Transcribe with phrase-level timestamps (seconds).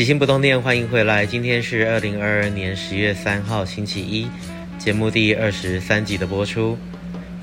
[0.00, 1.26] 起心不动念，欢迎回来。
[1.26, 4.26] 今天是二零二二年十月三号，星期一，
[4.78, 6.74] 节目第二十三集的播出，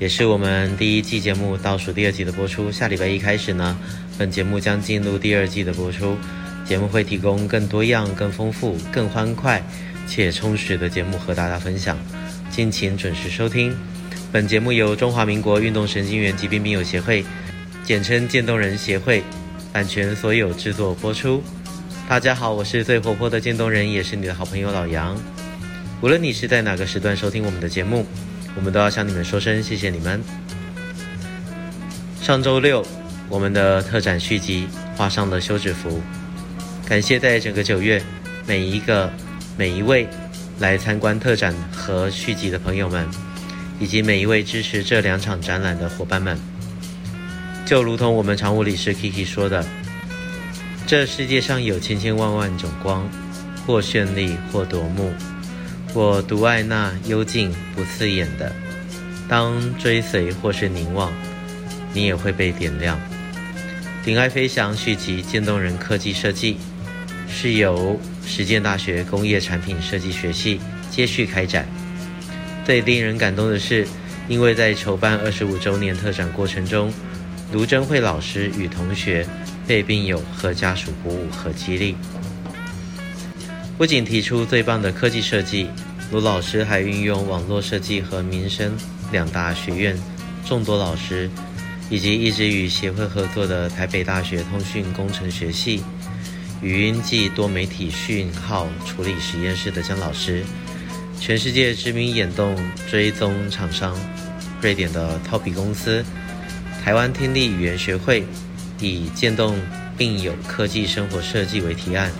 [0.00, 2.68] 也是我们第一季节目倒数第二集的播出。
[2.72, 3.78] 下礼拜一开始呢，
[4.18, 6.18] 本节目将进入第二季的播出。
[6.64, 9.62] 节目会提供更多样、更丰富、更欢快
[10.08, 11.96] 且充实的节目和大家分享，
[12.50, 13.72] 敬请准时收听。
[14.32, 17.24] 本节目由中华民国运动神经元疾病病友协会，
[17.84, 19.22] 简称渐冻人协会，
[19.72, 21.40] 版权所有制作播出。
[22.08, 25.14] 大家好，我是最活泼的渐冻人，也是你的好朋友老杨。
[26.00, 28.06] 无论你是在哪个时段收听我们的节目，
[28.56, 30.24] 我们都要向你们说声谢谢你们。
[32.22, 32.82] 上周六，
[33.28, 36.00] 我们的特展续集画上了休止符。
[36.86, 38.02] 感谢在整个九月
[38.46, 39.12] 每一个
[39.58, 40.08] 每一位
[40.60, 43.06] 来参观特展和续集的朋友们，
[43.78, 46.40] 以及每一位支持这两场展览的伙伴们。
[47.66, 49.62] 就如同我们常务理事 Kiki 说的。
[50.88, 53.06] 这世界上有千千万万种光，
[53.66, 55.12] 或绚丽，或夺目。
[55.92, 58.50] 我独爱那幽静不刺眼的。
[59.28, 61.12] 当追随或是凝望，
[61.92, 62.98] 你也会被点亮。
[64.02, 66.56] 顶爱飞翔续集渐冻人科技设计，
[67.28, 70.58] 是由实践大学工业产品设计学系
[70.90, 71.68] 接续开展。
[72.64, 73.86] 最令人感动的是，
[74.26, 76.90] 因为在筹办二十五周年特展过程中，
[77.52, 79.26] 卢贞慧老师与同学。
[79.68, 81.94] 被病友和家属鼓舞和激励，
[83.76, 85.68] 不仅提出最棒的科技设计，
[86.10, 88.74] 卢老师还运用网络设计和民生
[89.12, 89.94] 两大学院
[90.46, 91.28] 众多老师，
[91.90, 95.84] 以及一直与协会合作的台北大学通讯工程学系
[96.62, 100.42] 语音暨多媒体讯号处理实验室的江老师，
[101.20, 102.56] 全世界知名眼动
[102.90, 103.94] 追踪厂商
[104.62, 106.02] 瑞典的 Tobii 公司，
[106.82, 108.24] 台湾听力语言学会。
[108.80, 109.58] 以渐冻
[109.96, 112.12] 病友科技生活设计为提案，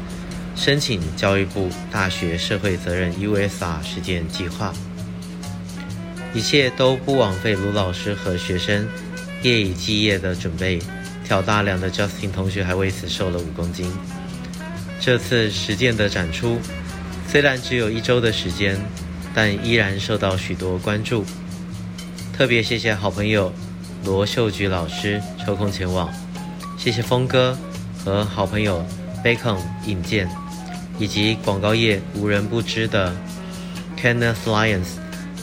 [0.56, 4.72] 申请教育部大学社会责任 USR 实践计划，
[6.34, 8.88] 一切都不枉费卢老师和学生
[9.42, 10.80] 夜以继夜的准备。
[11.24, 13.92] 挑大梁的 Justin 同学还为此瘦了五公斤。
[14.98, 16.58] 这次实践的展出
[17.26, 18.80] 虽然只有一周的时间，
[19.34, 21.26] 但依然受到许多关注。
[22.32, 23.52] 特别谢谢好朋友
[24.04, 26.10] 罗秀菊老师抽空前往。
[26.78, 27.58] 谢谢峰哥
[28.04, 28.82] 和好朋友
[29.22, 30.28] Bacon 引荐，
[30.96, 33.12] 以及广告业无人不知的
[34.00, 34.86] Kenneth Lyons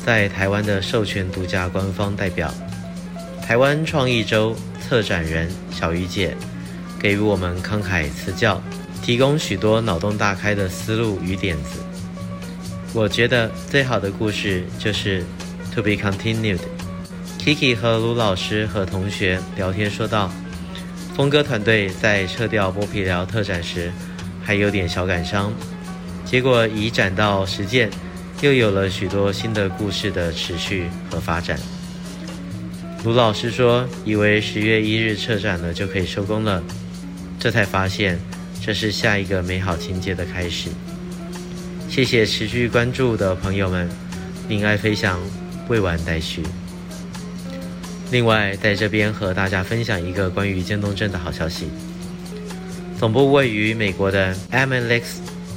[0.05, 2.51] 在台湾的授权独家官方代表，
[3.45, 6.35] 台湾创意周策展人小鱼姐
[6.97, 8.59] 给予我们慷慨赐教，
[9.03, 11.81] 提供许多脑洞大开的思路与点子。
[12.93, 15.21] 我觉得最好的故事就是
[15.75, 16.61] To be continued。
[17.39, 20.31] Kiki 和卢老师和同学聊天说道。
[21.15, 23.89] 峰哥团队在撤掉剥皮寮特展时，
[24.43, 25.53] 还有点小感伤，
[26.25, 27.89] 结果移展到实践，
[28.41, 31.57] 又有了许多新的故事的持续和发展。
[33.05, 36.61] 卢老师说，以为十月一日撤展了就可以收工了，
[37.39, 38.19] 这才发现
[38.61, 40.69] 这是下一个美好情节的开始。
[41.87, 43.89] 谢谢持续关注的朋友们，
[44.49, 45.17] 顶爱飞翔，
[45.69, 46.43] 未完待续。
[48.11, 51.67] 另外，在这边和大家分享一个关于渐冻症的好消息。
[52.97, 55.01] 总部位于美国的 Amylyx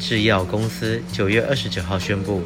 [0.01, 2.43] 制药公司九月二十九号宣布，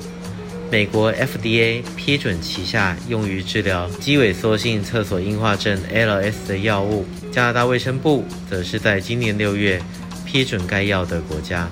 [0.70, 7.06] 美国 FDA 批准旗下用于治疗肌萎缩性侧索硬化症 ALS 的药物。
[7.30, 9.80] 加拿大卫生部则是在今年六月
[10.26, 11.70] 批准该药的国家，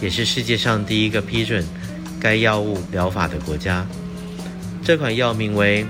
[0.00, 1.64] 也是世界上第一个批准
[2.20, 3.84] 该药物疗法的国家。
[4.84, 5.86] 这款药名为。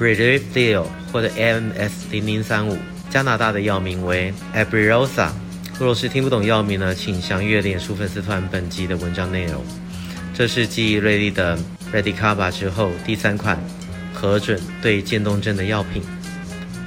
[0.00, 2.78] Relyvrio 或者 MS 零零三五，
[3.10, 5.30] 加拿大的药名为 Abrioza。
[5.78, 9.64] 如果是听不懂药名呢，请详阅脸书粉丝团本集的文章内容。
[10.34, 11.58] 这是继瑞丽的
[11.92, 13.58] Radicava 之后第三款
[14.14, 16.02] 核准对渐冻症的药品，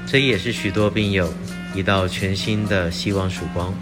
[0.08, 1.34] 这也是许多病友
[1.75, 3.74] 一道全新的希望曙光。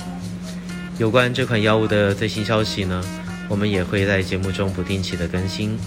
[0.98, 3.04] 有关这款药物的最新消息呢，
[3.48, 5.78] 我们也会在节目中不定期的更新，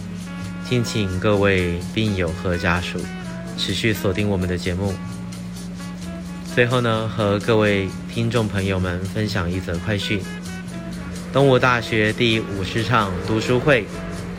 [0.69, 3.00] 敬请各位病友和家属。
[3.57, 4.93] 持续锁定我们的节目。
[6.55, 10.21] 最后呢，和各位听众朋友们分享一则快讯：
[11.33, 13.87] 东吴大学第五十场读书会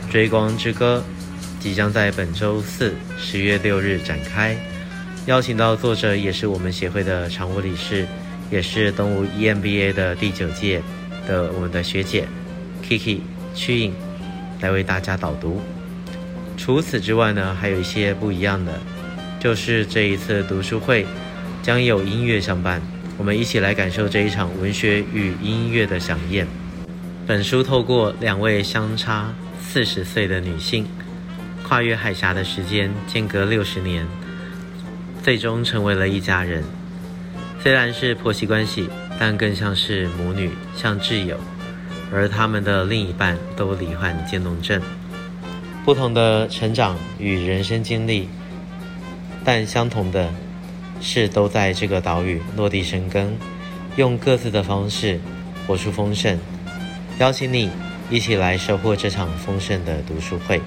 [0.12, 1.02] 《追光之歌》
[1.62, 4.56] 即将在本周四十月六日展开，
[5.26, 8.06] 邀请到作者，也是我们协会的常务理事，
[8.48, 10.80] 也是东吴 EMBA 的第九届
[11.26, 12.28] 的我们的学姐
[12.86, 13.18] Kiki
[13.56, 13.92] 曲颖
[14.60, 15.60] 来为大家导读。
[16.56, 18.78] 除此之外呢，还有一些不一样的。
[19.44, 21.04] 就是这一次读书会
[21.62, 22.80] 将有音乐相伴，
[23.18, 26.46] 我们一起来感受这一场文学与音乐的饗宴。
[27.26, 30.86] 本书透过两位相差四十岁的女性，
[31.62, 34.08] 跨越海峡的时间间隔六十年，
[35.22, 36.64] 最终成为了一家人。
[37.62, 38.88] 虽然是婆媳关系，
[39.20, 41.38] 但更像是母女，像挚友。
[42.10, 44.80] 而他们的另一半都罹患渐冻症，
[45.84, 48.26] 不同的成长与人生经历，
[49.44, 50.32] 但相同的
[51.00, 53.36] 是都在这个岛屿落地生根，
[53.96, 55.20] 用各自的方式
[55.66, 56.38] 活出丰盛。
[57.18, 57.70] 邀请你
[58.10, 60.60] 一起来收获这场丰盛的读书会。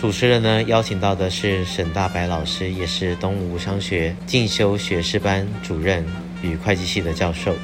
[0.00, 6.04] 主持人呢，邀请到的是沈大白老师，也是东吴商学进修学士班主任
[6.42, 7.54] 与会计系的教授。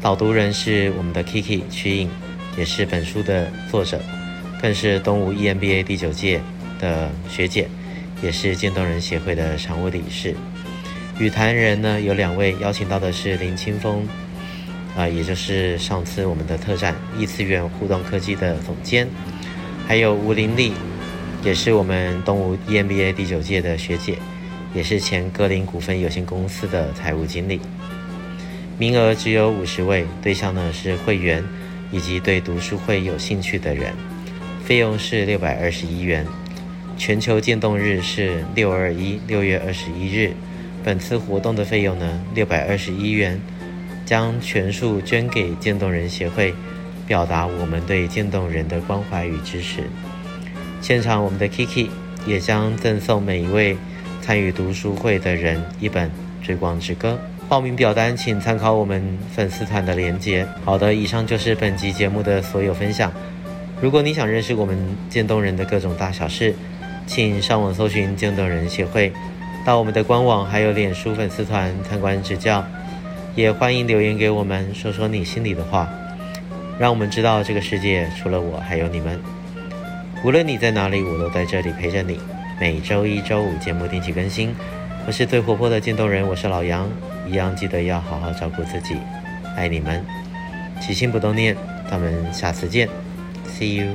[0.00, 2.10] 导读人是我们的 Kiki 瞿颖，
[2.56, 4.00] 也是本书的作者，
[4.62, 6.40] 更是东吴 EMBA 第九届
[6.78, 7.68] 的学姐，
[8.22, 10.34] 也是渐冻人协会的常务理事。
[11.18, 14.06] 与谈人呢有两位，邀请到的是林清风，
[14.96, 19.08] 啊、也就是上次我们的特展异次元互动科技的总监，
[19.86, 20.72] 还有吴玲丽，
[21.42, 24.18] 也是我们东吴 EMBA 第九届的学姐，
[24.74, 27.60] 也是前格林股份有限公司的财务经理。
[28.78, 31.42] 名额只有五十位，对象呢是会员
[31.90, 33.94] 以及对读书会有兴趣的人，
[34.64, 36.26] 费用是六百二十一元。
[36.96, 40.32] 全球渐冻日是六二一六月二十一日，
[40.82, 43.40] 本次活动的费用呢六百二十一元，
[44.04, 46.54] 将全数捐给渐冻人协会，
[47.06, 49.84] 表达我们对渐冻人的关怀与支持。
[50.80, 51.88] 现场我们的 Kiki
[52.26, 53.76] 也将赠送每一位
[54.22, 56.08] 参与读书会的人一本
[56.44, 57.12] 《追光之歌》。
[57.48, 60.44] 报名表单请参考我们粉丝团的连接。
[60.64, 63.12] 好的，以上就是本集节目的所有分享。
[63.80, 64.76] 如果你想认识我们
[65.10, 66.54] 渐冻人的各种大小事，
[67.06, 69.12] 请上网搜寻渐冻人协会，
[69.64, 72.64] 到我们的官网还有脸书粉丝团参观指教。
[73.34, 75.88] 也欢迎留言给我们，说说你心里的话，
[76.78, 79.20] 让我们知道这个世界除了我还有你们。
[80.24, 82.18] 无论你在哪里，我都在这里陪着你。
[82.58, 84.54] 每周一、周五节目定期更新。
[85.06, 86.88] 我是最活泼的渐冻人，我是老杨。
[87.26, 88.96] 一样记得要好好照顾自己，
[89.54, 90.02] 爱你们，
[90.80, 91.54] 起心不冻念，
[91.90, 92.88] 咱们下次见
[93.46, 93.94] ，See you